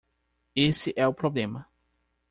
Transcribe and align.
Esse 0.55 0.91
é 0.97 1.07
o 1.07 1.13
problema. 1.13 1.67